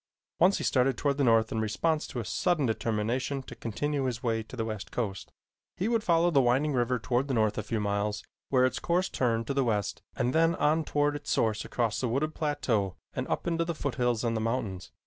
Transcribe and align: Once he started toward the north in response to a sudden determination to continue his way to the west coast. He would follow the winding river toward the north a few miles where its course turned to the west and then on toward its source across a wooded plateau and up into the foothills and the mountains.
Once 0.39 0.57
he 0.57 0.63
started 0.63 0.97
toward 0.97 1.19
the 1.19 1.23
north 1.23 1.51
in 1.51 1.59
response 1.61 2.07
to 2.07 2.19
a 2.19 2.25
sudden 2.25 2.65
determination 2.65 3.43
to 3.43 3.53
continue 3.53 4.05
his 4.05 4.23
way 4.23 4.41
to 4.41 4.55
the 4.55 4.65
west 4.65 4.89
coast. 4.91 5.31
He 5.77 5.87
would 5.87 6.03
follow 6.03 6.31
the 6.31 6.41
winding 6.41 6.73
river 6.73 6.97
toward 6.97 7.27
the 7.27 7.35
north 7.35 7.55
a 7.55 7.61
few 7.61 7.79
miles 7.79 8.23
where 8.49 8.65
its 8.65 8.79
course 8.79 9.09
turned 9.09 9.45
to 9.45 9.53
the 9.53 9.63
west 9.63 10.01
and 10.15 10.33
then 10.33 10.55
on 10.55 10.85
toward 10.85 11.15
its 11.15 11.29
source 11.29 11.65
across 11.65 12.01
a 12.01 12.07
wooded 12.07 12.33
plateau 12.33 12.95
and 13.13 13.27
up 13.27 13.45
into 13.45 13.63
the 13.63 13.75
foothills 13.75 14.23
and 14.23 14.35
the 14.35 14.41
mountains. 14.41 14.91